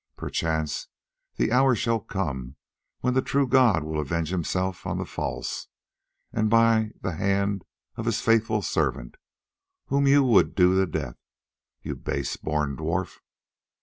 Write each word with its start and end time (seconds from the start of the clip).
"Perchance 0.17 0.87
the 1.35 1.51
hour 1.51 1.75
shall 1.75 1.99
come 1.99 2.55
when 3.01 3.13
the 3.13 3.21
true 3.21 3.45
god 3.47 3.83
will 3.83 3.99
avenge 3.99 4.29
himself 4.31 4.87
on 4.87 4.97
the 4.97 5.05
false, 5.05 5.67
and 6.33 6.49
by 6.49 6.89
the 7.01 7.17
hand 7.17 7.63
of 7.97 8.05
his 8.05 8.19
faithful 8.19 8.63
servant, 8.63 9.13
whom 9.89 10.07
you 10.07 10.23
would 10.23 10.55
do 10.55 10.73
to 10.75 10.87
death, 10.87 11.19
you 11.83 11.95
base 11.95 12.35
born 12.35 12.75
dwarf." 12.77 13.19